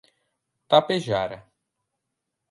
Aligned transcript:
Tapejara 0.67 1.45